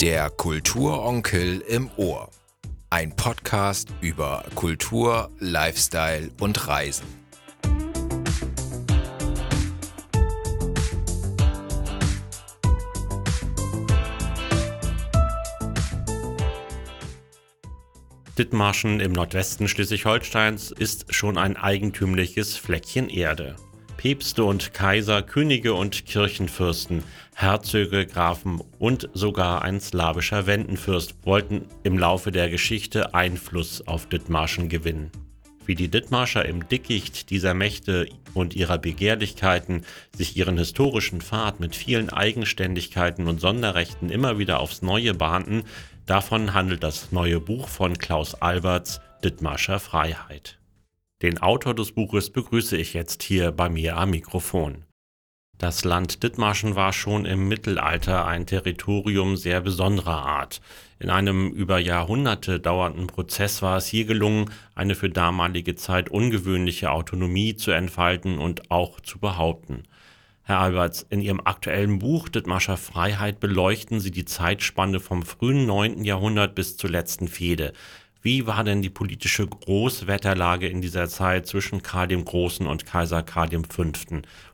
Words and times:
Der 0.00 0.30
Kulturonkel 0.30 1.60
im 1.60 1.90
Ohr. 1.98 2.30
Ein 2.88 3.14
Podcast 3.16 3.90
über 4.00 4.46
Kultur, 4.54 5.30
Lifestyle 5.40 6.30
und 6.40 6.66
Reisen. 6.66 7.04
Dithmarschen 18.38 19.00
im 19.00 19.12
Nordwesten 19.12 19.68
Schleswig-Holsteins 19.68 20.70
ist 20.70 21.14
schon 21.14 21.36
ein 21.36 21.58
eigentümliches 21.58 22.56
Fleckchen 22.56 23.10
Erde. 23.10 23.54
Päpste 24.00 24.44
und 24.44 24.72
Kaiser, 24.72 25.20
Könige 25.20 25.74
und 25.74 26.06
Kirchenfürsten, 26.06 27.04
Herzöge, 27.34 28.06
Grafen 28.06 28.62
und 28.78 29.10
sogar 29.12 29.60
ein 29.60 29.78
slawischer 29.78 30.46
Wendenfürst 30.46 31.16
wollten 31.26 31.66
im 31.82 31.98
Laufe 31.98 32.32
der 32.32 32.48
Geschichte 32.48 33.12
Einfluss 33.12 33.86
auf 33.86 34.06
Dithmarschen 34.06 34.70
gewinnen. 34.70 35.10
Wie 35.66 35.74
die 35.74 35.88
Dithmarscher 35.88 36.46
im 36.46 36.66
Dickicht 36.66 37.28
dieser 37.28 37.52
Mächte 37.52 38.08
und 38.32 38.56
ihrer 38.56 38.78
Begehrlichkeiten 38.78 39.84
sich 40.16 40.34
ihren 40.34 40.56
historischen 40.56 41.20
Pfad 41.20 41.60
mit 41.60 41.76
vielen 41.76 42.08
Eigenständigkeiten 42.08 43.26
und 43.26 43.38
Sonderrechten 43.38 44.08
immer 44.08 44.38
wieder 44.38 44.60
aufs 44.60 44.80
Neue 44.80 45.12
bahnten, 45.12 45.64
davon 46.06 46.54
handelt 46.54 46.82
das 46.82 47.12
neue 47.12 47.38
Buch 47.38 47.68
von 47.68 47.98
Klaus 47.98 48.34
Alberts 48.34 49.02
Dithmarscher 49.22 49.78
Freiheit. 49.78 50.59
Den 51.22 51.36
Autor 51.36 51.74
des 51.74 51.92
Buches 51.92 52.30
begrüße 52.30 52.78
ich 52.78 52.94
jetzt 52.94 53.22
hier 53.22 53.52
bei 53.52 53.68
mir 53.68 53.98
am 53.98 54.10
Mikrofon. 54.10 54.84
Das 55.58 55.84
Land 55.84 56.22
Dithmarschen 56.22 56.74
war 56.74 56.94
schon 56.94 57.26
im 57.26 57.46
Mittelalter 57.46 58.24
ein 58.24 58.46
Territorium 58.46 59.36
sehr 59.36 59.60
besonderer 59.60 60.24
Art. 60.24 60.62
In 60.98 61.10
einem 61.10 61.50
über 61.50 61.78
Jahrhunderte 61.78 62.58
dauernden 62.58 63.06
Prozess 63.06 63.60
war 63.60 63.76
es 63.76 63.86
hier 63.86 64.06
gelungen, 64.06 64.50
eine 64.74 64.94
für 64.94 65.10
damalige 65.10 65.74
Zeit 65.74 66.08
ungewöhnliche 66.08 66.90
Autonomie 66.90 67.54
zu 67.54 67.72
entfalten 67.72 68.38
und 68.38 68.70
auch 68.70 69.00
zu 69.00 69.18
behaupten. 69.18 69.82
Herr 70.44 70.60
Alberts, 70.60 71.06
in 71.10 71.20
Ihrem 71.20 71.42
aktuellen 71.44 71.98
Buch 71.98 72.30
Dithmarscher 72.30 72.78
Freiheit 72.78 73.40
beleuchten 73.40 74.00
Sie 74.00 74.10
die 74.10 74.24
Zeitspanne 74.24 74.98
vom 74.98 75.22
frühen 75.22 75.66
9. 75.66 76.02
Jahrhundert 76.04 76.54
bis 76.54 76.78
zur 76.78 76.88
letzten 76.88 77.28
Fehde. 77.28 77.74
Wie 78.22 78.46
war 78.46 78.64
denn 78.64 78.82
die 78.82 78.90
politische 78.90 79.46
Großwetterlage 79.46 80.68
in 80.68 80.82
dieser 80.82 81.08
Zeit 81.08 81.46
zwischen 81.46 81.82
Karl 81.82 82.08
dem 82.08 82.24
Großen 82.24 82.66
und 82.66 82.84
Kaiser 82.84 83.22
Karl 83.22 83.48
V.? 83.50 83.84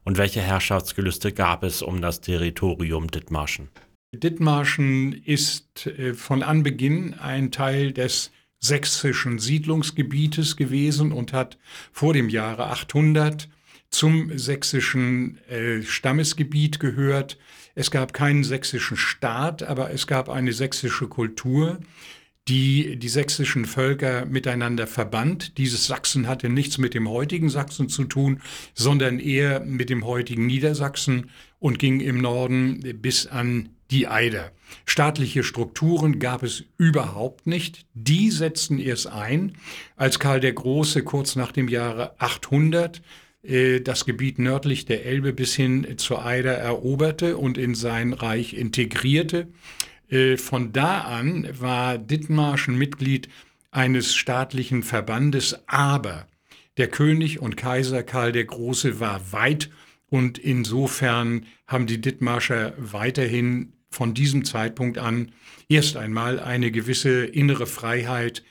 Und 0.04 0.18
welche 0.18 0.40
Herrschaftsgelüste 0.40 1.32
gab 1.32 1.64
es 1.64 1.82
um 1.82 2.00
das 2.00 2.20
Territorium 2.20 3.10
Dithmarschen? 3.10 3.68
Dithmarschen 4.14 5.12
ist 5.12 5.86
äh, 5.86 6.14
von 6.14 6.42
Anbeginn 6.44 7.14
ein 7.14 7.50
Teil 7.50 7.92
des 7.92 8.30
sächsischen 8.60 9.38
Siedlungsgebietes 9.38 10.56
gewesen 10.56 11.12
und 11.12 11.32
hat 11.32 11.58
vor 11.92 12.12
dem 12.14 12.28
Jahre 12.28 12.68
800 12.68 13.48
zum 13.90 14.36
sächsischen 14.38 15.38
äh, 15.48 15.82
Stammesgebiet 15.82 16.80
gehört. 16.80 17.36
Es 17.74 17.90
gab 17.90 18.12
keinen 18.12 18.44
sächsischen 18.44 18.96
Staat, 18.96 19.62
aber 19.62 19.90
es 19.90 20.06
gab 20.06 20.28
eine 20.28 20.52
sächsische 20.52 21.08
Kultur, 21.08 21.80
die 22.48 22.96
die 22.96 23.08
sächsischen 23.08 23.64
Völker 23.64 24.24
miteinander 24.26 24.86
verband. 24.86 25.58
Dieses 25.58 25.86
Sachsen 25.86 26.28
hatte 26.28 26.48
nichts 26.48 26.78
mit 26.78 26.94
dem 26.94 27.08
heutigen 27.08 27.48
Sachsen 27.48 27.88
zu 27.88 28.04
tun, 28.04 28.40
sondern 28.74 29.18
eher 29.18 29.60
mit 29.60 29.90
dem 29.90 30.04
heutigen 30.04 30.46
Niedersachsen 30.46 31.30
und 31.58 31.78
ging 31.78 32.00
im 32.00 32.20
Norden 32.20 32.80
bis 33.00 33.26
an 33.26 33.70
die 33.90 34.08
Eider. 34.08 34.52
Staatliche 34.84 35.44
Strukturen 35.44 36.18
gab 36.18 36.42
es 36.42 36.64
überhaupt 36.76 37.46
nicht. 37.46 37.86
Die 37.94 38.30
setzten 38.30 38.78
erst 38.78 39.06
ein, 39.06 39.56
als 39.96 40.18
Karl 40.18 40.40
der 40.40 40.52
Große 40.52 41.02
kurz 41.02 41.36
nach 41.36 41.52
dem 41.52 41.68
Jahre 41.68 42.20
800 42.20 43.02
äh, 43.42 43.80
das 43.80 44.04
Gebiet 44.04 44.38
nördlich 44.38 44.86
der 44.86 45.06
Elbe 45.06 45.32
bis 45.32 45.54
hin 45.54 45.86
zur 45.98 46.24
Eider 46.24 46.54
eroberte 46.54 47.36
und 47.36 47.58
in 47.58 47.74
sein 47.74 48.12
Reich 48.12 48.54
integrierte. 48.54 49.48
Äh, 50.08 50.36
von 50.36 50.72
da 50.72 51.02
an 51.02 51.48
war 51.58 51.98
Dithmarschen 51.98 52.76
Mitglied 52.76 53.28
eines 53.70 54.14
staatlichen 54.14 54.82
Verbandes, 54.82 55.58
aber 55.66 56.26
der 56.76 56.88
König 56.88 57.40
und 57.40 57.56
Kaiser 57.56 58.02
Karl 58.02 58.32
der 58.32 58.44
Große 58.44 59.00
war 59.00 59.32
weit 59.32 59.70
und 60.08 60.38
insofern 60.38 61.46
haben 61.66 61.86
die 61.86 62.00
Dithmarscher 62.00 62.74
weiterhin 62.78 63.72
von 63.90 64.14
diesem 64.14 64.44
Zeitpunkt 64.44 64.98
an 64.98 65.32
erst 65.68 65.96
einmal 65.96 66.38
eine 66.38 66.70
gewisse 66.70 67.24
innere 67.24 67.66
Freiheit 67.66 68.42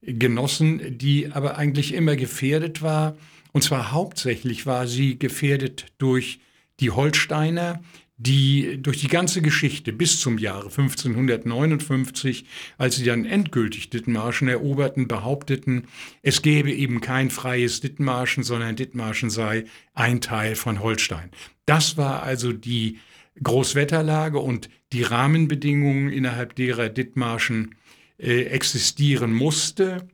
genossen, 0.00 0.98
die 0.98 1.30
aber 1.32 1.58
eigentlich 1.58 1.94
immer 1.94 2.16
gefährdet 2.16 2.82
war. 2.82 3.16
Und 3.52 3.62
zwar 3.62 3.92
hauptsächlich 3.92 4.66
war 4.66 4.86
sie 4.86 5.18
gefährdet 5.18 5.86
durch 5.98 6.40
die 6.80 6.90
Holsteiner, 6.90 7.82
die 8.16 8.78
durch 8.80 9.00
die 9.00 9.08
ganze 9.08 9.42
Geschichte 9.42 9.92
bis 9.92 10.20
zum 10.20 10.38
Jahre 10.38 10.66
1559, 10.66 12.44
als 12.78 12.96
sie 12.96 13.04
dann 13.04 13.24
endgültig 13.24 13.90
Dithmarschen 13.90 14.48
eroberten, 14.48 15.08
behaupteten, 15.08 15.88
es 16.22 16.42
gäbe 16.42 16.72
eben 16.72 17.00
kein 17.00 17.30
freies 17.30 17.80
Dithmarschen, 17.80 18.44
sondern 18.44 18.76
Dithmarschen 18.76 19.30
sei 19.30 19.64
ein 19.94 20.20
Teil 20.20 20.54
von 20.54 20.80
Holstein. 20.80 21.30
Das 21.66 21.96
war 21.96 22.22
also 22.22 22.52
die 22.52 22.98
Großwetterlage 23.42 24.38
und 24.38 24.68
die 24.92 25.02
Rahmenbedingungen, 25.02 26.10
innerhalb 26.10 26.54
derer 26.54 26.90
Dithmarschen 26.90 27.74
äh, 28.18 28.44
existieren 28.44 29.32
musste. 29.32 30.06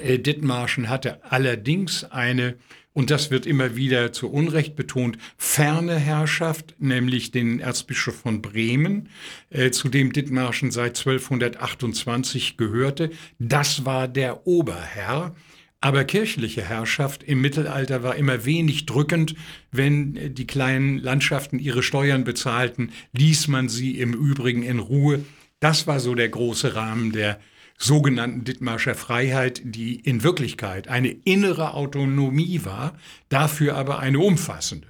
Äh, 0.00 0.18
Dithmarschen 0.18 0.88
hatte 0.88 1.24
allerdings 1.30 2.04
eine 2.04 2.56
und 2.98 3.10
das 3.10 3.30
wird 3.30 3.46
immer 3.46 3.76
wieder 3.76 4.12
zu 4.12 4.28
Unrecht 4.28 4.74
betont, 4.74 5.18
ferne 5.36 5.96
Herrschaft, 5.98 6.74
nämlich 6.80 7.30
den 7.30 7.60
Erzbischof 7.60 8.16
von 8.16 8.42
Bremen, 8.42 9.08
äh, 9.50 9.70
zu 9.70 9.88
dem 9.88 10.12
Dithmarschen 10.12 10.72
seit 10.72 10.98
1228 10.98 12.56
gehörte. 12.56 13.10
Das 13.38 13.84
war 13.84 14.08
der 14.08 14.48
Oberherr. 14.48 15.36
Aber 15.80 16.02
kirchliche 16.02 16.64
Herrschaft 16.64 17.22
im 17.22 17.40
Mittelalter 17.40 18.02
war 18.02 18.16
immer 18.16 18.44
wenig 18.44 18.84
drückend. 18.84 19.36
Wenn 19.70 20.34
die 20.34 20.48
kleinen 20.48 20.98
Landschaften 20.98 21.60
ihre 21.60 21.84
Steuern 21.84 22.24
bezahlten, 22.24 22.90
ließ 23.12 23.46
man 23.46 23.68
sie 23.68 24.00
im 24.00 24.12
Übrigen 24.12 24.64
in 24.64 24.80
Ruhe. 24.80 25.24
Das 25.60 25.86
war 25.86 26.00
so 26.00 26.16
der 26.16 26.30
große 26.30 26.74
Rahmen 26.74 27.12
der 27.12 27.38
sogenannten 27.78 28.44
Dithmarscher 28.44 28.94
Freiheit, 28.94 29.62
die 29.64 29.94
in 29.96 30.22
Wirklichkeit 30.22 30.88
eine 30.88 31.10
innere 31.10 31.74
Autonomie 31.74 32.60
war, 32.64 32.98
dafür 33.28 33.76
aber 33.76 34.00
eine 34.00 34.18
umfassende. 34.18 34.88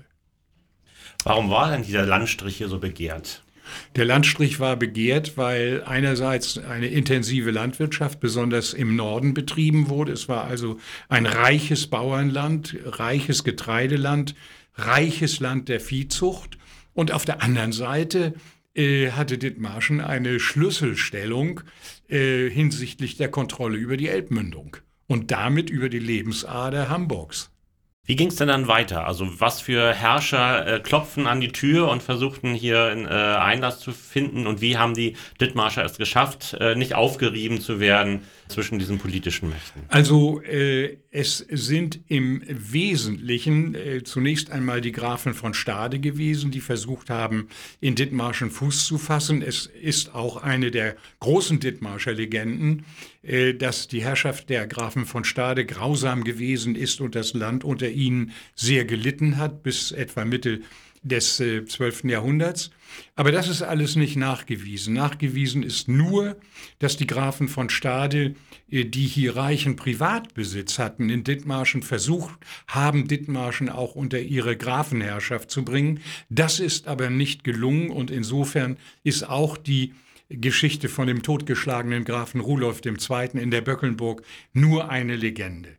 Warum 1.25 1.51
war 1.51 1.71
denn 1.71 1.83
dieser 1.83 2.07
Landstrich 2.07 2.57
hier 2.57 2.69
so 2.69 2.79
begehrt? 2.79 3.43
Der 3.97 4.07
Landstrich 4.07 4.61
war 4.61 4.77
begehrt, 4.77 5.37
weil 5.37 5.83
einerseits 5.85 6.57
eine 6.57 6.87
intensive 6.87 7.51
Landwirtschaft 7.51 8.19
besonders 8.19 8.73
im 8.73 8.97
Norden 8.97 9.35
betrieben 9.35 9.91
wurde. 9.91 10.13
Es 10.13 10.29
war 10.29 10.45
also 10.45 10.79
ein 11.11 11.27
reiches 11.27 11.89
Bauernland, 11.89 12.77
reiches 12.85 13.45
Getreideland, 13.45 14.35
reiches 14.77 15.41
Land 15.41 15.69
der 15.69 15.81
Viehzucht. 15.81 16.57
Und 16.95 17.13
auf 17.13 17.27
der 17.27 17.43
anderen 17.43 17.73
Seite 17.73 18.35
äh, 18.79 19.11
hatte 19.11 19.37
Dithmarschen 19.37 20.01
eine 20.01 20.41
Schlüsselstellung 20.41 21.63
äh, 22.09 22.49
hinsichtlich 22.49 23.17
der 23.17 23.31
Kontrolle 23.31 23.77
über 23.77 23.97
die 23.97 24.09
Elbmündung 24.09 24.77
und 25.09 25.31
damit 25.31 25.69
über 25.69 25.89
die 25.89 25.99
Lebensader 25.99 26.89
Hamburgs. 26.89 27.51
Wie 28.05 28.17
ging 28.17 28.29
es 28.29 28.37
denn 28.37 28.49
dann 28.49 28.69
weiter? 28.69 29.07
Also 29.07 29.39
was 29.39 29.61
für 29.61 29.93
Herrscher 29.93 30.67
äh, 30.67 30.81
klopfen 30.81 31.27
an 31.27 31.43
die 31.43 31.53
Tür 31.53 31.91
und 31.91 32.03
versuchten 32.03 32.55
hier 32.55 32.91
äh, 32.97 33.07
Einlass 33.07 33.81
zu 33.81 33.93
finden 33.93 34.47
und 34.47 34.63
wie 34.63 34.79
haben 34.79 34.95
die 34.95 35.17
Dithmarscher 35.41 35.85
es 35.85 35.99
geschafft, 35.99 36.57
äh, 36.59 36.75
nicht 36.75 36.95
aufgerieben 36.95 37.61
zu 37.61 37.81
werden 37.81 38.23
zwischen 38.49 38.79
diesen 38.79 38.99
politischen 38.99 39.49
Mächten? 39.49 39.83
Also 39.89 40.41
äh, 40.43 40.99
es 41.11 41.39
sind 41.51 42.01
im 42.09 42.43
Wesentlichen 42.47 43.75
äh, 43.75 44.03
zunächst 44.05 44.51
einmal 44.51 44.81
die 44.81 44.93
Grafen 44.93 45.35
von 45.35 45.55
Stade 45.55 45.99
gewesen, 45.99 46.51
die 46.51 46.61
versucht 46.61 47.11
haben, 47.11 47.49
in 47.81 47.95
Dithmarschen 47.95 48.51
Fuß 48.51 48.87
zu 48.87 48.99
fassen. 48.99 49.43
Es 49.43 49.67
ist 49.67 50.15
auch 50.15 50.37
eine 50.43 50.71
der 50.71 50.97
großen 51.21 51.61
Dithmarscher 51.61 52.13
Legenden, 52.13 52.85
äh, 53.23 53.55
dass 53.55 53.89
die 53.89 54.03
Herrschaft 54.03 54.49
der 54.49 54.67
Grafen 54.67 55.07
von 55.07 55.25
Stade 55.25 55.67
grausam 55.67 56.25
gewesen 56.25 56.75
ist 56.75 57.01
und 57.01 57.15
das 57.15 57.35
Land 57.35 57.65
unter 57.65 57.89
ihnen 57.89 58.33
sehr 58.55 58.85
gelitten 58.85 59.37
hat, 59.37 59.63
bis 59.63 59.93
etwa 59.93 60.25
Mitte 60.25 60.61
des 61.03 61.41
äh, 61.41 61.65
12. 61.65 62.05
Jahrhunderts. 62.05 62.71
Aber 63.17 63.33
das 63.33 63.49
ist 63.49 63.63
alles 63.63 63.97
nicht 63.97 64.17
nachgewiesen. 64.17 64.95
Nachgewiesen 64.95 65.63
ist 65.63 65.89
nur, 65.89 66.37
dass 66.79 66.97
die 66.97 67.07
Grafen 67.07 67.49
von 67.49 67.71
Stade, 67.71 68.35
äh, 68.71 68.85
die 68.85 69.07
hier 69.07 69.37
reichen 69.37 69.77
Privatbesitz 69.77 70.79
hatten, 70.79 71.11
in 71.11 71.25
Dithmarschen 71.25 71.83
versucht 71.83 72.39
haben, 72.67 73.09
Dithmarschen 73.09 73.69
auch 73.69 73.95
unter 73.95 74.21
ihre 74.21 74.57
Grafenherrschaft 74.57 75.51
zu 75.51 75.65
bringen. 75.65 76.01
Das 76.29 76.61
ist 76.61 76.89
aber 76.89 77.11
nicht 77.11 77.45
gelungen 77.45 77.91
und 77.91 78.11
insofern 78.11 78.77
ist 79.05 79.29
auch 79.29 79.57
die 79.57 79.95
Geschichte 80.31 80.89
von 80.89 81.07
dem 81.07 81.23
totgeschlagenen 81.23 82.05
Grafen 82.05 82.41
Rudolf 82.41 82.83
II. 82.85 83.41
in 83.41 83.51
der 83.51 83.63
Böckelnburg 83.63 84.23
nur 84.53 84.91
eine 84.91 85.17
Legende. 85.17 85.79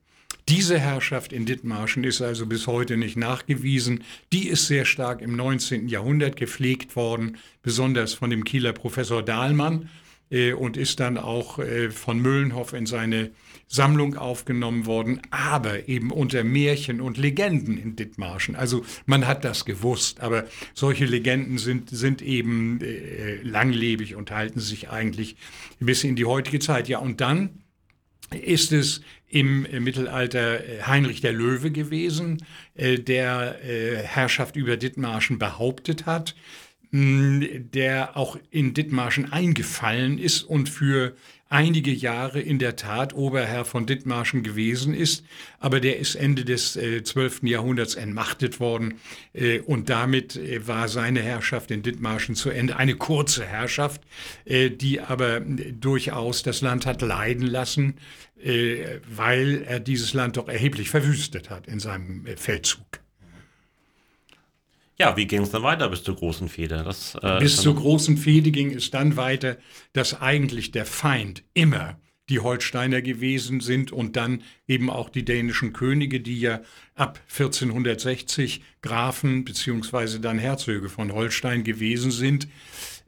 Diese 0.50 0.80
Herrschaft 0.80 1.32
in 1.32 1.46
Dithmarschen 1.46 2.04
ist 2.04 2.24
also 2.24 2.48
bis 2.48 2.66
heute 2.66 2.98
nicht 2.98 3.16
nachgewiesen. 3.18 4.04
Die 4.34 4.48
ist 4.48 4.66
sehr 4.66 4.84
stark 4.84 5.22
im 5.22 5.36
19. 5.36 5.88
Jahrhundert 5.88 6.38
gepflegt 6.38 6.96
worden, 6.96 7.38
besonders 7.62 8.16
von 8.16 8.32
dem 8.32 8.44
Kieler 8.44 8.74
Professor 8.74 9.22
Dahlmann 9.22 9.90
äh, 10.32 10.54
und 10.54 10.76
ist 10.76 11.00
dann 11.00 11.20
auch 11.20 11.60
äh, 11.60 11.92
von 11.92 12.18
Müllenhoff 12.20 12.74
in 12.74 12.88
seine 12.88 13.30
Sammlung 13.68 14.18
aufgenommen 14.18 14.88
worden, 14.88 15.22
aber 15.30 15.88
eben 15.88 16.10
unter 16.10 16.44
Märchen 16.44 17.00
und 17.00 17.20
Legenden 17.20 17.78
in 17.78 17.96
Dithmarschen. 17.96 18.56
Also 18.56 18.84
man 19.06 19.28
hat 19.28 19.46
das 19.46 19.66
gewusst, 19.66 20.20
aber 20.20 20.46
solche 20.74 21.06
Legenden 21.06 21.60
sind, 21.60 21.92
sind 21.92 22.24
eben 22.24 22.82
äh, 22.82 23.36
langlebig 23.44 24.16
und 24.16 24.32
halten 24.32 24.60
sich 24.62 24.90
eigentlich 24.90 25.36
bis 25.80 26.04
in 26.04 26.16
die 26.16 26.26
heutige 26.26 26.58
Zeit. 26.58 26.88
Ja, 26.88 26.98
und 26.98 27.22
dann 27.22 27.62
ist 28.34 28.72
es 28.72 29.02
im 29.30 29.68
Mittelalter 29.84 30.64
äh, 30.64 30.84
Heinrich 30.84 31.22
der 31.22 31.34
Löwe 31.34 31.72
gewesen, 31.72 32.44
äh, 32.76 32.98
der 33.00 33.64
äh, 33.64 33.98
Herrschaft 33.98 34.56
über 34.56 34.78
Dithmarschen 34.78 35.40
behauptet 35.40 36.06
hat, 36.06 36.36
der 36.92 38.18
auch 38.18 38.40
in 38.50 38.74
Dithmarschen 38.74 39.32
eingefallen 39.32 40.18
ist 40.18 40.42
und 40.42 40.70
für 40.70 41.16
einige 41.50 41.92
Jahre 41.92 42.40
in 42.40 42.60
der 42.60 42.76
Tat 42.76 43.14
Oberherr 43.14 43.66
von 43.66 43.88
Dithmarschen 43.88 44.44
gewesen 44.44 44.94
ist, 44.94 45.26
aber 45.60 45.80
der 45.80 45.98
ist 45.98 46.16
Ende 46.16 46.46
des 46.46 46.76
äh, 46.76 47.04
12. 47.04 47.44
Jahrhunderts 47.44 47.96
entmachtet 47.96 48.60
worden 48.60 49.00
äh, 49.34 49.60
und 49.60 49.90
damit 49.90 50.36
äh, 50.36 50.68
war 50.68 50.88
seine 50.88 51.22
Herrschaft 51.22 51.72
in 51.72 51.82
Dithmarschen 51.82 52.36
zu 52.36 52.52
Ende. 52.52 52.78
Eine 52.78 52.96
kurze 52.96 53.46
Herrschaft, 53.46 54.02
äh, 54.46 54.70
die 54.70 55.02
aber 55.02 55.40
durchaus 55.42 56.44
das 56.44 56.62
Land 56.62 56.86
hat 56.86 57.02
leiden 57.02 57.48
lassen, 57.48 57.96
äh, 58.42 59.00
weil 59.10 59.64
er 59.64 59.80
dieses 59.80 60.14
Land 60.14 60.38
doch 60.38 60.48
erheblich 60.48 60.90
verwüstet 60.90 61.50
hat 61.50 61.68
in 61.68 61.80
seinem 61.80 62.28
äh, 62.28 62.38
Feldzug. 62.38 63.02
Ja, 65.00 65.16
wie 65.16 65.26
ging 65.26 65.44
es 65.44 65.52
dann 65.52 65.64
weiter 65.64 65.88
bis 65.90 66.04
zur 66.04 66.16
großen 66.16 66.50
Fehde? 66.50 66.84
Das, 66.84 67.16
äh, 67.22 67.40
bis 67.40 67.58
zur 67.58 67.76
großen 67.76 68.18
Fehde 68.18 68.52
ging 68.52 68.72
es 68.72 68.92
dann 68.92 69.16
weiter, 69.16 69.58
dass 69.94 70.20
eigentlich 70.20 70.72
der 70.72 70.86
Feind 70.86 71.44
immer 71.54 71.98
die 72.28 72.40
Holsteiner 72.40 73.02
gewesen 73.02 73.62
sind 73.62 73.92
und 73.92 74.16
dann 74.16 74.44
eben 74.68 74.90
auch 74.90 75.10
die 75.10 75.26
dänischen 75.26 75.74
Könige, 75.74 76.20
die 76.20 76.40
ja 76.40 76.62
ab 76.96 77.20
1460 77.30 78.62
Grafen 78.82 79.46
beziehungsweise 79.46 80.20
dann 80.20 80.38
Herzöge 80.38 80.90
von 80.90 81.14
Holstein 81.14 81.64
gewesen 81.64 82.12
sind. 82.12 82.48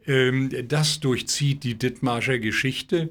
Ähm, 0.08 0.50
das 0.68 1.02
durchzieht 1.02 1.64
die 1.64 1.78
Dithmarscher 1.78 2.40
Geschichte 2.40 3.10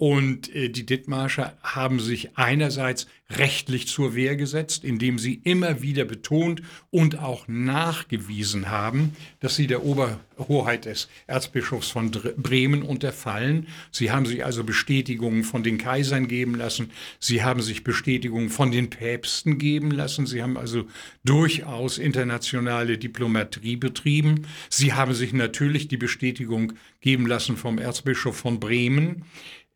und 0.00 0.54
äh, 0.54 0.70
die 0.70 0.86
Dithmarscher 0.86 1.58
haben 1.62 2.00
sich 2.00 2.38
einerseits 2.38 3.06
rechtlich 3.28 3.86
zur 3.86 4.14
Wehr 4.14 4.34
gesetzt, 4.34 4.82
indem 4.82 5.18
sie 5.18 5.42
immer 5.44 5.82
wieder 5.82 6.06
betont 6.06 6.62
und 6.90 7.18
auch 7.18 7.46
nachgewiesen 7.48 8.70
haben, 8.70 9.14
dass 9.40 9.56
sie 9.56 9.66
der 9.66 9.84
Oberhoheit 9.84 10.86
des 10.86 11.08
Erzbischofs 11.26 11.90
von 11.90 12.10
Bremen 12.10 12.82
unterfallen. 12.82 13.66
Sie 13.92 14.10
haben 14.10 14.24
sich 14.24 14.42
also 14.42 14.64
Bestätigungen 14.64 15.44
von 15.44 15.62
den 15.62 15.76
Kaisern 15.76 16.28
geben 16.28 16.54
lassen. 16.54 16.90
Sie 17.18 17.42
haben 17.42 17.60
sich 17.60 17.84
Bestätigungen 17.84 18.48
von 18.48 18.72
den 18.72 18.88
Päpsten 18.88 19.58
geben 19.58 19.90
lassen. 19.90 20.26
Sie 20.26 20.42
haben 20.42 20.56
also 20.56 20.86
durchaus 21.24 21.98
internationale 21.98 22.96
Diplomatie 22.96 23.76
betrieben. 23.76 24.46
Sie 24.70 24.94
haben 24.94 25.12
sich 25.12 25.34
natürlich 25.34 25.88
die 25.88 25.98
Bestätigung 25.98 26.72
geben 27.02 27.26
lassen 27.26 27.58
vom 27.58 27.78
Erzbischof 27.78 28.36
von 28.36 28.60
Bremen. 28.60 29.24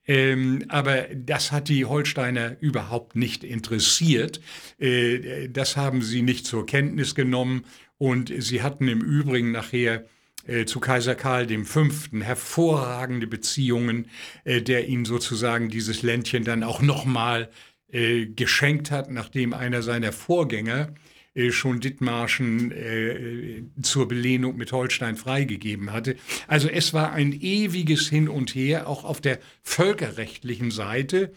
Ähm, 0.06 0.64
aber 0.68 1.06
das 1.14 1.52
hat 1.52 1.68
die 1.68 1.84
Holsteiner 1.84 2.56
überhaupt 2.60 3.16
nicht 3.16 3.44
interessiert. 3.44 4.40
Äh, 4.78 5.48
das 5.48 5.76
haben 5.76 6.02
sie 6.02 6.22
nicht 6.22 6.46
zur 6.46 6.66
Kenntnis 6.66 7.14
genommen. 7.14 7.64
Und 7.96 8.32
sie 8.36 8.62
hatten 8.62 8.88
im 8.88 9.00
Übrigen 9.00 9.52
nachher 9.52 10.04
äh, 10.46 10.66
zu 10.66 10.80
Kaiser 10.80 11.14
Karl 11.14 11.48
V. 11.64 11.88
hervorragende 12.20 13.26
Beziehungen, 13.26 14.08
äh, 14.44 14.60
der 14.60 14.88
ihnen 14.88 15.04
sozusagen 15.04 15.70
dieses 15.70 16.02
Ländchen 16.02 16.44
dann 16.44 16.64
auch 16.64 16.82
nochmal 16.82 17.50
äh, 17.90 18.26
geschenkt 18.26 18.90
hat, 18.90 19.10
nachdem 19.10 19.54
einer 19.54 19.82
seiner 19.82 20.12
Vorgänger 20.12 20.94
äh, 21.34 21.50
schon 21.50 21.80
Dithmarschen 21.80 22.70
äh, 22.70 23.64
zur 23.82 24.06
Belehnung 24.06 24.56
mit 24.56 24.70
Holstein 24.70 25.16
freigegeben 25.16 25.92
hatte. 25.92 26.16
Also 26.46 26.68
es 26.68 26.94
war 26.94 27.12
ein 27.12 27.32
ewiges 27.32 28.08
Hin 28.08 28.28
und 28.28 28.54
Her, 28.54 28.88
auch 28.88 29.04
auf 29.04 29.20
der 29.20 29.40
völkerrechtlichen 29.62 30.70
Seite. 30.70 31.32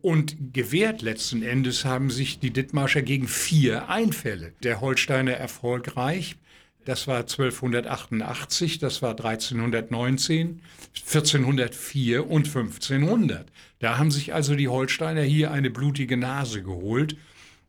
Und 0.00 0.52
gewährt 0.52 1.00
letzten 1.00 1.42
Endes 1.42 1.84
haben 1.84 2.10
sich 2.10 2.38
die 2.38 2.52
Dithmarscher 2.52 3.02
gegen 3.02 3.28
vier 3.28 3.88
Einfälle. 3.88 4.52
Der 4.62 4.80
Holsteiner 4.80 5.32
erfolgreich, 5.32 6.36
das 6.84 7.06
war 7.06 7.20
1288, 7.20 8.78
das 8.78 9.00
war 9.00 9.10
1319, 9.10 10.60
1404 11.06 12.28
und 12.28 12.46
1500. 12.46 13.46
Da 13.78 13.98
haben 13.98 14.10
sich 14.10 14.34
also 14.34 14.54
die 14.54 14.68
Holsteiner 14.68 15.22
hier 15.22 15.50
eine 15.50 15.70
blutige 15.70 16.16
Nase 16.16 16.62
geholt 16.62 17.16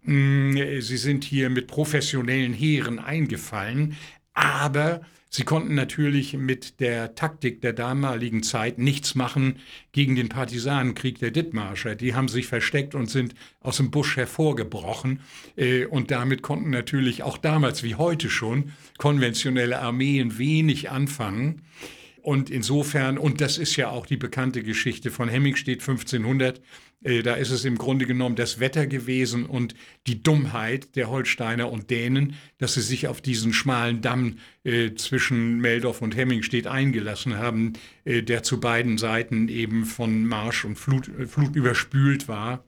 sie 0.07 0.97
sind 0.97 1.23
hier 1.25 1.49
mit 1.49 1.67
professionellen 1.67 2.53
Heeren 2.53 2.99
eingefallen, 2.99 3.97
aber 4.33 5.01
sie 5.29 5.43
konnten 5.43 5.75
natürlich 5.75 6.33
mit 6.33 6.79
der 6.79 7.13
Taktik 7.13 7.59
der 7.61 7.73
damaligen 7.73 8.41
Zeit 8.41 8.77
nichts 8.77 9.15
machen 9.15 9.57
gegen 9.91 10.15
den 10.15 10.29
Partisanenkrieg 10.29 11.19
der 11.19 11.31
Dithmarscher. 11.31 11.95
Die 11.95 12.15
haben 12.15 12.29
sich 12.29 12.47
versteckt 12.47 12.95
und 12.95 13.09
sind 13.09 13.35
aus 13.59 13.77
dem 13.77 13.91
Busch 13.91 14.15
hervorgebrochen 14.15 15.19
äh, 15.57 15.85
und 15.85 16.09
damit 16.09 16.41
konnten 16.41 16.69
natürlich 16.69 17.23
auch 17.23 17.37
damals 17.37 17.83
wie 17.83 17.95
heute 17.95 18.29
schon 18.29 18.71
konventionelle 18.97 19.79
Armeen 19.79 20.37
wenig 20.37 20.89
anfangen. 20.89 21.63
Und 22.27 22.49
insofern, 22.49 23.17
und 23.17 23.39
das 23.39 23.57
ist 23.57 23.77
ja 23.77 23.89
auch 23.89 24.05
die 24.05 24.17
bekannte 24.17 24.61
Geschichte 24.61 25.11
von 25.11 25.29
Hemmingstedt 25.29 25.79
1500, 25.79 26.59
äh, 27.01 27.23
da 27.23 27.35
ist 27.35 27.51
es 27.51 27.63
im 27.63 27.77
Grunde 27.77 28.05
genommen 28.05 28.35
das 28.35 28.59
Wetter 28.59 28.85
gewesen 28.85 29.45
und 29.45 29.75
die 30.07 30.23
Dummheit 30.23 30.97
der 30.97 31.09
Holsteiner 31.09 31.71
und 31.71 31.89
Dänen, 31.89 32.35
dass 32.57 32.73
sie 32.73 32.81
sich 32.81 33.07
auf 33.07 33.21
diesen 33.21 33.53
schmalen 33.53 34.01
Damm 34.01 34.39
äh, 34.65 34.93
zwischen 34.95 35.61
Meldorf 35.61 36.01
und 36.01 36.17
Hemmingstedt 36.17 36.67
eingelassen 36.67 37.37
haben, 37.37 37.71
äh, 38.03 38.21
der 38.23 38.43
zu 38.43 38.59
beiden 38.59 38.97
Seiten 38.97 39.47
eben 39.47 39.85
von 39.85 40.25
Marsch 40.25 40.65
und 40.65 40.77
Flut, 40.77 41.07
äh, 41.07 41.27
Flut 41.27 41.55
überspült 41.55 42.27
war. 42.27 42.65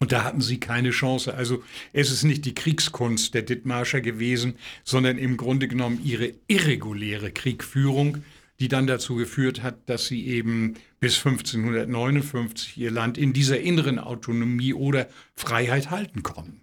Und 0.00 0.10
da 0.10 0.24
hatten 0.24 0.40
sie 0.40 0.58
keine 0.58 0.90
Chance. 0.90 1.32
Also 1.32 1.62
es 1.92 2.10
ist 2.10 2.24
nicht 2.24 2.44
die 2.44 2.54
Kriegskunst 2.54 3.34
der 3.34 3.42
Dithmarscher 3.42 4.00
gewesen, 4.00 4.54
sondern 4.82 5.16
im 5.16 5.36
Grunde 5.36 5.68
genommen 5.68 6.00
ihre 6.02 6.34
irreguläre 6.48 7.30
Kriegführung, 7.30 8.24
die 8.60 8.68
dann 8.68 8.86
dazu 8.86 9.16
geführt 9.16 9.62
hat, 9.62 9.88
dass 9.88 10.06
sie 10.06 10.26
eben 10.26 10.74
bis 11.00 11.16
1559 11.24 12.76
ihr 12.76 12.90
Land 12.90 13.18
in 13.18 13.32
dieser 13.32 13.58
inneren 13.58 13.98
Autonomie 13.98 14.74
oder 14.74 15.08
Freiheit 15.34 15.90
halten 15.90 16.22
konnten. 16.22 16.60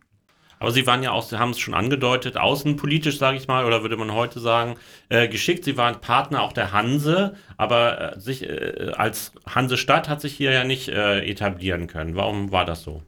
Aber 0.59 0.71
Sie 0.71 0.87
waren 0.87 1.03
ja 1.03 1.11
auch, 1.11 1.23
Sie 1.23 1.37
haben 1.37 1.51
es 1.51 1.59
schon 1.59 1.73
angedeutet, 1.73 2.37
außenpolitisch, 2.37 3.17
sage 3.17 3.37
ich 3.37 3.47
mal, 3.47 3.65
oder 3.65 3.83
würde 3.83 3.97
man 3.97 4.11
heute 4.13 4.39
sagen, 4.39 4.75
äh, 5.09 5.27
geschickt. 5.27 5.63
Sie 5.63 5.77
waren 5.77 6.01
Partner 6.01 6.41
auch 6.41 6.53
der 6.53 6.71
Hanse, 6.71 7.35
aber 7.57 8.15
äh, 8.15 8.19
sich 8.19 8.43
äh, 8.43 8.91
als 8.95 9.33
Hansestadt 9.47 10.09
hat 10.09 10.21
sich 10.21 10.33
hier 10.33 10.51
ja 10.51 10.63
nicht 10.63 10.89
äh, 10.89 11.19
etablieren 11.25 11.87
können. 11.87 12.15
Warum 12.15 12.51
war 12.51 12.65
das 12.65 12.81
so? 12.83 13.03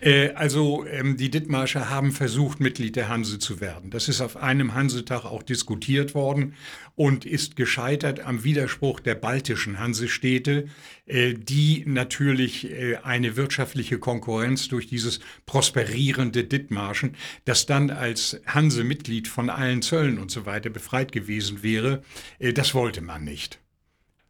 Äh, 0.00 0.30
also 0.30 0.84
ähm, 0.86 1.16
die 1.16 1.30
Dithmarscher 1.30 1.88
haben 1.88 2.12
versucht, 2.12 2.60
Mitglied 2.60 2.96
der 2.96 3.08
Hanse 3.08 3.38
zu 3.38 3.60
werden. 3.60 3.90
Das 3.90 4.08
ist 4.08 4.20
auf 4.20 4.36
einem 4.36 4.74
Hansetag 4.74 5.24
auch 5.24 5.42
diskutiert 5.42 6.14
worden 6.14 6.54
und 6.94 7.24
ist 7.24 7.56
gescheitert 7.56 8.20
am 8.20 8.44
Widerspruch 8.44 9.00
der 9.00 9.14
baltischen 9.14 9.78
Hansestädte, 9.78 10.68
äh, 11.06 11.34
die 11.34 11.84
natürlich 11.86 12.70
äh, 12.70 12.96
eine 13.02 13.36
wirtschaftliche 13.36 13.98
Konkurrenz 13.98 14.68
durch 14.68 14.86
dieses 14.86 15.20
prosperierende 15.46 16.44
Dithmarschen, 16.44 17.16
das 17.44 17.66
dann 17.66 17.90
als 17.90 18.40
Hanse-Mitglied 18.46 19.28
von 19.28 19.50
allen 19.50 19.82
Zöllen 19.82 20.18
und 20.18 20.30
so 20.30 20.46
weiter 20.46 20.70
befreit 20.70 21.12
gewesen 21.12 21.62
wäre, 21.62 22.02
das 22.38 22.74
wollte 22.74 23.00
man 23.00 23.24
nicht. 23.24 23.63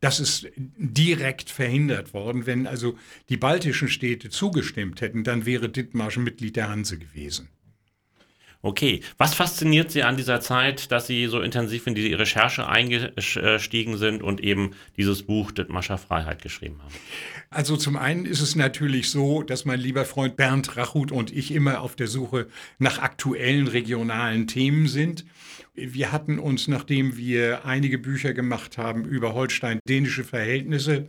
Das 0.05 0.21
ist 0.21 0.47
direkt 0.59 1.49
verhindert 1.49 2.13
worden. 2.13 2.45
Wenn 2.45 2.67
also 2.67 2.99
die 3.31 3.39
baltischen 3.39 3.89
Städte 3.89 4.29
zugestimmt 4.29 5.01
hätten, 5.01 5.25
dann 5.25 5.47
wäre 5.47 5.71
Dithmarschen 5.71 6.25
Mitglied 6.25 6.57
der 6.57 6.69
Hanse 6.69 6.99
gewesen. 6.99 7.49
Okay, 8.65 9.03
was 9.19 9.35
fasziniert 9.35 9.91
Sie 9.91 10.05
an 10.05 10.17
dieser 10.17 10.41
Zeit, 10.41 10.91
dass 10.91 11.07
Sie 11.07 11.27
so 11.27 11.43
intensiv 11.43 11.87
in 11.87 11.95
die 11.95 12.15
Recherche 12.15 12.67
eingestiegen 12.67 13.99
sind 13.99 14.23
und 14.23 14.41
eben 14.41 14.71
dieses 14.97 15.25
Buch 15.25 15.53
Dithmarscher 15.53 15.99
Freiheit 15.99 16.41
geschrieben 16.41 16.79
haben? 16.83 16.95
Also 17.51 17.77
zum 17.77 17.99
einen 17.99 18.25
ist 18.25 18.41
es 18.41 18.57
natürlich 18.57 19.11
so, 19.11 19.43
dass 19.43 19.67
mein 19.67 19.81
lieber 19.81 20.07
Freund 20.07 20.39
Bernd 20.39 20.79
Rachut 20.79 21.13
und 21.13 21.31
ich 21.31 21.53
immer 21.53 21.83
auf 21.83 21.95
der 21.95 22.07
Suche 22.07 22.47
nach 22.79 23.01
aktuellen 23.01 23.69
regionalen 23.69 24.47
Themen 24.47 24.89
sind. 24.89 25.27
wir 25.75 26.11
hatten 26.11 26.39
uns, 26.39 26.67
nachdem 26.67 27.19
wir 27.19 27.67
einige 27.67 27.99
Bücher 27.99 28.33
gemacht 28.33 28.79
haben 28.79 29.05
über 29.05 29.35
holstein-dänische 29.35 30.25
Verhältnisse, 30.25 31.07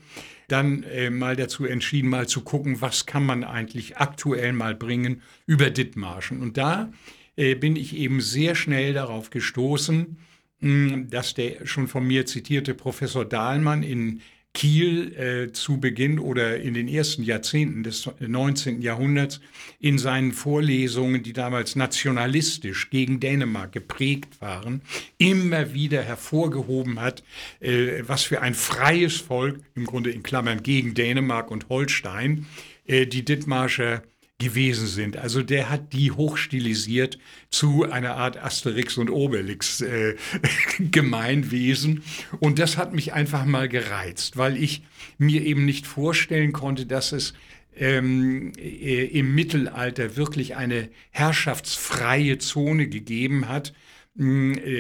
dann 0.50 0.84
äh, 0.84 1.10
mal 1.10 1.38
dazu 1.38 1.64
entschieden, 1.64 2.10
mal 2.10 2.28
zu 2.28 2.42
gucken, 2.42 2.82
was 2.82 3.06
kann 3.06 3.26
man 3.26 3.46
eigentlich 3.46 3.96
aktuell 3.96 4.52
mal 4.52 4.76
bringen 4.76 5.22
über 5.46 5.70
Dithmarschen. 5.70 6.42
Und 6.42 6.58
da 6.58 6.92
bin 7.36 7.76
ich 7.76 7.96
eben 7.96 8.22
sehr 8.22 8.56
schnell 8.56 8.94
darauf 8.94 9.30
gestoßen, 9.30 10.18
dass 10.62 11.34
der 11.34 11.66
schon 11.66 11.88
von 11.88 12.08
mir 12.08 12.26
zitierte 12.26 12.74
Professor 12.74 13.26
Dahlmann 13.26 13.84
in 13.84 14.22
Kiel 14.56 15.14
äh, 15.16 15.52
zu 15.52 15.80
Beginn 15.80 16.18
oder 16.18 16.60
in 16.60 16.74
den 16.74 16.88
ersten 16.88 17.24
Jahrzehnten 17.24 17.84
des 17.84 18.10
19. 18.20 18.82
Jahrhunderts 18.82 19.42
in 19.80 20.00
seinen 20.00 20.32
Vorlesungen, 20.32 21.22
die 21.22 21.34
damals 21.34 21.76
nationalistisch 21.76 22.90
gegen 22.90 23.20
Dänemark 23.20 23.74
geprägt 23.74 24.42
waren, 24.42 24.82
immer 25.18 25.74
wieder 25.74 26.02
hervorgehoben 26.02 27.02
hat, 27.02 27.22
äh, 27.60 28.04
was 28.08 28.24
für 28.24 28.42
ein 28.42 28.54
freies 28.54 29.18
Volk, 29.18 29.60
im 29.76 29.86
Grunde 29.86 30.12
in 30.12 30.24
Klammern 30.24 30.64
gegen 30.64 30.94
Dänemark 30.94 31.52
und 31.52 31.68
Holstein, 31.68 32.48
äh, 32.86 33.06
die 33.06 33.26
Dithmarscher 33.26 34.04
gewesen 34.40 34.88
sind. 34.88 35.16
Also 35.16 35.44
der 35.44 35.70
hat 35.70 35.94
die 35.94 36.12
hochstilisiert 36.12 37.18
zu 37.50 37.90
einer 37.90 38.16
Art 38.16 38.38
Asterix 38.38 38.98
und 38.98 39.10
Obelix 39.10 39.80
äh, 39.80 40.16
Gemeinwesen. 40.92 42.04
Und 42.42 42.60
das 42.60 42.76
hat 42.76 42.94
mich 42.94 43.14
einfach 43.14 43.46
mal 43.46 43.70
gereizt, 43.70 44.36
weil 44.36 44.62
ich 44.62 44.84
mir 45.18 45.42
eben 45.42 45.64
nicht 45.64 45.88
vorstellen 45.88 46.52
konnte, 46.52 46.86
dass 46.86 47.14
es 47.14 47.34
ähm, 47.78 48.52
äh, 48.58 49.06
im 49.06 49.34
Mittelalter 49.36 50.18
wirklich 50.18 50.58
eine 50.58 50.90
herrschaftsfreie 51.12 52.38
Zone 52.38 52.88
gegeben 52.88 53.48
hat, 53.48 53.74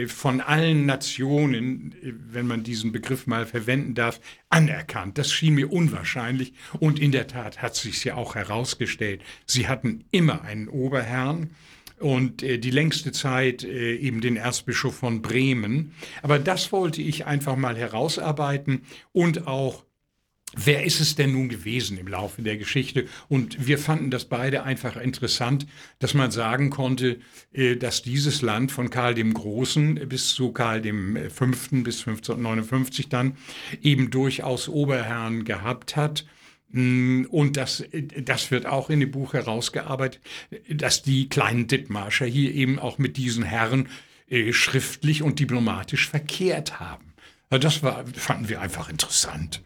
von 0.07 0.39
allen 0.39 0.85
Nationen, 0.85 1.93
äh, 2.01 2.13
wenn 2.31 2.47
man 2.47 2.63
diesen 2.63 2.93
Begriff 2.93 3.27
mal 3.27 3.45
verwenden 3.45 3.93
darf, 3.93 4.21
anerkannt. 4.49 5.17
Das 5.17 5.31
schien 5.31 5.55
mir 5.55 5.73
unwahrscheinlich 5.73 6.53
und 6.79 6.99
in 6.99 7.11
der 7.11 7.27
Tat 7.27 7.61
hat 7.61 7.75
sich 7.75 8.01
ja 8.05 8.15
auch 8.15 8.35
herausgestellt. 8.35 9.21
Sie 9.45 9.67
hatten 9.67 10.05
immer 10.11 10.43
einen 10.43 10.69
Oberherrn 10.69 11.49
und 11.99 12.43
äh, 12.43 12.57
die 12.59 12.71
längste 12.71 13.11
Zeit 13.11 13.65
äh, 13.65 13.95
eben 13.95 14.21
den 14.21 14.37
Erzbischof 14.37 14.95
von 14.95 15.21
Bremen. 15.21 15.93
Aber 16.21 16.39
das 16.39 16.71
wollte 16.71 17.01
ich 17.01 17.25
einfach 17.25 17.57
mal 17.57 17.77
herausarbeiten 17.77 18.83
und 19.11 19.47
auch 19.47 19.85
Wer 20.53 20.85
ist 20.85 21.01
es 21.01 21.15
denn 21.15 21.33
nun 21.33 21.49
gewesen 21.49 21.97
im 21.97 22.07
Laufe 22.07 22.41
der 22.41 22.57
Geschichte? 22.57 23.07
Und 23.27 23.67
wir 23.67 23.77
fanden 23.77 24.09
das 24.09 24.25
beide 24.25 24.63
einfach 24.63 24.95
interessant, 24.95 25.67
dass 25.99 26.13
man 26.13 26.31
sagen 26.31 26.69
konnte, 26.69 27.19
äh, 27.51 27.75
dass 27.75 28.03
dieses 28.03 28.41
Land 28.41 28.71
von 28.71 28.89
Karl 28.89 29.15
dem 29.15 29.33
Großen 29.33 29.95
bis 30.07 30.29
zu 30.29 30.51
Karl 30.53 30.81
dem 30.81 31.29
Fünften 31.29 31.83
bis 31.83 31.99
1559 31.99 33.09
dann 33.09 33.35
eben 33.81 34.11
durchaus 34.11 34.69
Oberherren 34.69 35.43
gehabt 35.43 35.97
hat. 35.97 36.25
Mm, 36.69 37.25
und 37.25 37.57
das, 37.57 37.83
das 38.21 38.49
wird 38.49 38.65
auch 38.65 38.89
in 38.89 39.01
dem 39.01 39.11
Buch 39.11 39.33
herausgearbeitet, 39.33 40.21
dass 40.69 41.01
die 41.01 41.27
kleinen 41.27 41.67
Dithmarscher 41.67 42.25
hier 42.25 42.53
eben 42.53 42.79
auch 42.79 42.97
mit 42.97 43.17
diesen 43.17 43.43
Herren 43.43 43.89
äh, 44.29 44.53
schriftlich 44.53 45.21
und 45.21 45.39
diplomatisch 45.39 46.07
verkehrt 46.07 46.79
haben. 46.79 47.13
Das 47.49 47.83
war, 47.83 48.05
fanden 48.13 48.47
wir 48.47 48.61
einfach 48.61 48.89
interessant. 48.89 49.61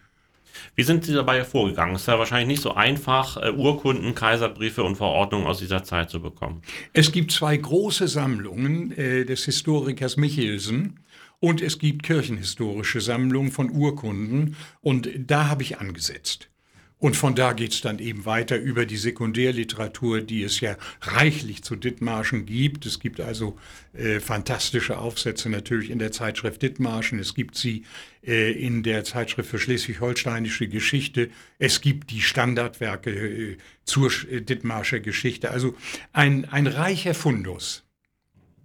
Wie 0.76 0.84
sind 0.84 1.06
Sie 1.06 1.14
dabei 1.14 1.44
vorgegangen? 1.44 1.96
Es 1.96 2.02
ist 2.02 2.08
ja 2.08 2.20
wahrscheinlich 2.20 2.48
nicht 2.48 2.62
so 2.62 2.74
einfach, 2.74 3.38
äh, 3.38 3.52
Urkunden, 3.52 4.16
Kaiserbriefe 4.16 4.84
und 4.84 4.96
Verordnungen 4.96 5.48
aus 5.48 5.60
dieser 5.60 5.84
Zeit 5.84 6.10
zu 6.10 6.22
bekommen. 6.22 6.62
Es 6.94 7.12
gibt 7.12 7.32
zwei 7.32 7.58
große 7.58 8.08
Sammlungen 8.08 8.92
äh, 8.92 9.26
des 9.26 9.46
Historikers 9.46 10.18
Michelsen 10.18 11.00
und 11.40 11.62
es 11.62 11.80
gibt 11.80 12.04
kirchenhistorische 12.04 13.02
Sammlungen 13.02 13.52
von 13.52 13.72
Urkunden 13.72 14.56
und 14.82 15.10
da 15.18 15.48
habe 15.48 15.64
ich 15.64 15.80
angesetzt. 15.80 16.50
Und 17.00 17.16
von 17.16 17.34
da 17.34 17.54
geht's 17.54 17.80
dann 17.80 17.98
eben 18.00 18.26
weiter 18.26 18.58
über 18.58 18.86
die 18.86 18.98
Sekundärliteratur, 18.98 20.20
die 20.20 20.44
es 20.44 20.60
ja 20.60 20.76
reichlich 21.00 21.64
zu 21.64 21.78
Dithmarschen 21.78 22.46
gibt. 22.46 22.86
Es 22.86 23.00
gibt 23.00 23.22
also 23.22 23.58
äh, 23.94 24.20
fantastische 24.20 24.98
Aufsätze 24.98 25.50
natürlich 25.50 25.92
in 25.92 26.00
der 26.00 26.12
Zeitschrift 26.12 26.62
Dithmarschen. 26.62 27.18
Es 27.20 27.34
gibt 27.36 27.56
sie 27.56 27.86
äh, 28.22 28.52
in 28.52 28.84
der 28.84 29.06
Zeitschrift 29.06 29.50
für 29.50 29.60
schleswig-holsteinische 29.60 30.68
Geschichte. 30.68 31.30
Es 31.58 31.80
gibt 31.80 32.12
die 32.12 32.20
Standardwerke 32.20 33.12
äh, 33.12 33.58
zur 33.86 34.12
äh, 34.30 34.42
Dithmarscher 34.42 35.00
Geschichte. 35.00 35.52
Also 35.52 35.78
ein, 36.12 36.44
ein 36.52 36.68
reicher 36.68 37.14
Fundus. 37.14 37.86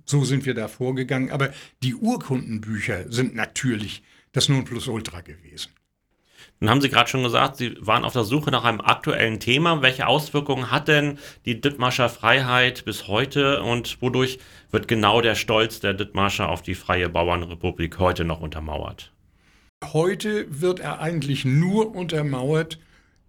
So 0.06 0.24
sind 0.24 0.44
wir 0.44 0.54
da 0.54 0.66
vorgegangen. 0.66 1.30
Aber 1.30 1.54
die 1.84 1.94
Urkundenbücher 1.94 3.12
sind 3.12 3.36
natürlich 3.36 4.02
das 4.32 4.48
Nonplusultra 4.48 5.20
gewesen. 5.20 5.70
Nun 6.60 6.70
haben 6.70 6.80
Sie 6.80 6.88
gerade 6.88 7.10
schon 7.10 7.22
gesagt, 7.22 7.56
Sie 7.56 7.76
waren 7.80 8.04
auf 8.04 8.12
der 8.12 8.24
Suche 8.24 8.50
nach 8.50 8.64
einem 8.64 8.80
aktuellen 8.80 9.40
Thema. 9.40 9.82
Welche 9.82 10.06
Auswirkungen 10.06 10.70
hat 10.70 10.88
denn 10.88 11.18
die 11.44 11.60
Dithmarscher 11.60 12.08
Freiheit 12.08 12.84
bis 12.84 13.08
heute 13.08 13.62
und 13.62 14.00
wodurch 14.00 14.38
wird 14.70 14.88
genau 14.88 15.20
der 15.20 15.34
Stolz 15.34 15.80
der 15.80 15.94
Dithmarscher 15.94 16.48
auf 16.48 16.62
die 16.62 16.74
freie 16.74 17.08
Bauernrepublik 17.08 17.98
heute 17.98 18.24
noch 18.24 18.40
untermauert? 18.40 19.12
Heute 19.92 20.46
wird 20.48 20.80
er 20.80 21.00
eigentlich 21.00 21.44
nur 21.44 21.94
untermauert 21.94 22.78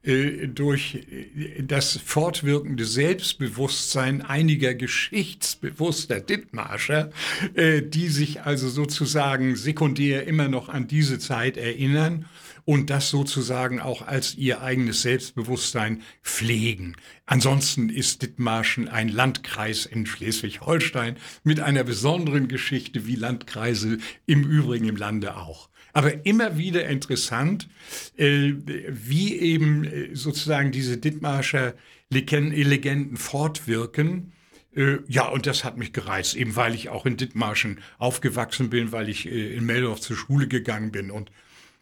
äh, 0.05 0.47
durch 0.47 0.95
äh, 0.95 1.63
das 1.63 1.97
fortwirkende 1.97 2.85
Selbstbewusstsein 2.85 4.21
einiger 4.21 4.75
geschichtsbewusster 4.75 6.19
Dithmarscher, 6.19 7.09
äh, 7.55 7.81
die 7.81 8.09
sich 8.09 8.43
also 8.43 8.69
sozusagen 8.69 9.55
sekundär 9.55 10.27
immer 10.27 10.47
noch 10.47 10.69
an 10.69 10.87
diese 10.87 11.17
Zeit 11.17 11.57
erinnern 11.57 12.25
und 12.65 12.89
das 12.89 13.09
sozusagen 13.09 13.79
auch 13.79 14.01
als 14.01 14.35
ihr 14.35 14.61
eigenes 14.61 15.03
Selbstbewusstsein 15.03 16.01
pflegen. 16.23 16.95
Ansonsten 17.27 17.89
ist 17.89 18.23
Dithmarschen 18.23 18.87
ein 18.87 19.07
Landkreis 19.07 19.85
in 19.85 20.07
Schleswig-Holstein 20.07 21.15
mit 21.43 21.59
einer 21.59 21.83
besonderen 21.83 22.47
Geschichte 22.47 23.05
wie 23.05 23.15
Landkreise 23.15 23.99
im 24.25 24.43
Übrigen 24.43 24.89
im 24.89 24.97
Lande 24.97 25.37
auch. 25.37 25.69
Aber 25.93 26.25
immer 26.25 26.57
wieder 26.57 26.87
interessant, 26.87 27.69
äh, 28.17 28.51
wie 28.89 29.35
eben 29.35 29.85
äh, 29.85 30.09
sozusagen 30.13 30.71
diese 30.71 30.97
Dithmarscher 30.97 31.73
Legenden 32.09 33.15
fortwirken. 33.15 34.33
Äh, 34.75 34.97
ja, 35.07 35.27
und 35.29 35.45
das 35.45 35.63
hat 35.63 35.77
mich 35.77 35.93
gereizt, 35.93 36.35
eben 36.35 36.55
weil 36.57 36.75
ich 36.75 36.89
auch 36.89 37.05
in 37.05 37.15
Dithmarschen 37.15 37.79
aufgewachsen 37.97 38.69
bin, 38.69 38.91
weil 38.91 39.07
ich 39.07 39.25
in 39.25 39.65
Meldorf 39.65 40.01
zur 40.01 40.17
Schule 40.17 40.47
gegangen 40.47 40.91
bin 40.91 41.11
und 41.11 41.31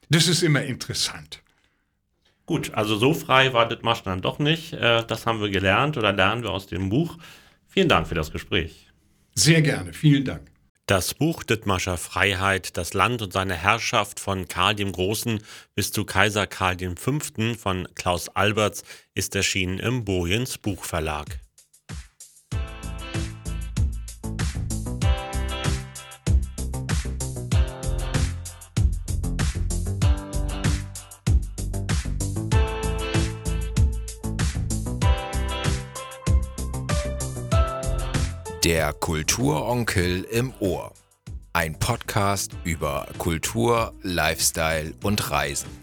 das 0.10 0.28
ist 0.28 0.44
immer 0.44 0.64
interessant. 0.64 1.42
Gut, 2.46 2.74
also 2.74 2.98
so 2.98 3.14
frei 3.14 3.54
war 3.54 3.68
Dithmarschen 3.68 4.06
dann 4.06 4.22
doch 4.22 4.40
nicht. 4.40 4.74
Das 4.74 5.26
haben 5.26 5.40
wir 5.42 5.50
gelernt 5.50 5.98
oder 5.98 6.12
lernen 6.12 6.44
wir 6.44 6.52
aus 6.52 6.68
dem 6.68 6.90
Buch. 6.90 7.18
Vielen 7.68 7.88
Dank 7.88 8.08
für 8.08 8.16
das 8.16 8.32
Gespräch. 8.32 8.90
Sehr 9.34 9.62
gerne, 9.62 9.94
vielen 9.94 10.26
Dank. 10.26 10.52
Das 10.86 11.14
Buch 11.14 11.46
Dithmarscher 11.46 11.98
Freiheit, 11.98 12.76
das 12.76 12.94
Land 12.94 13.22
und 13.22 13.32
seine 13.32 13.56
Herrschaft 13.56 14.20
von 14.20 14.50
Karl 14.50 14.76
dem 14.76 14.92
Großen 14.92 15.40
bis 15.74 15.94
zu 15.94 16.04
Kaiser 16.04 16.46
Karl 16.46 16.78
V. 16.98 17.20
von 17.58 17.88
Klaus 17.96 18.28
Alberts 18.28 18.84
ist 19.16 19.34
erschienen 19.34 19.80
im 19.80 20.04
Bojens 20.04 20.58
Buchverlag. 20.58 21.40
Der 38.64 38.94
Kulturonkel 38.94 40.24
im 40.24 40.54
Ohr. 40.62 40.94
Ein 41.52 41.78
Podcast 41.80 42.54
über 42.64 43.10
Kultur, 43.18 43.94
Lifestyle 44.04 44.94
und 45.04 45.32
Reisen. 45.32 45.83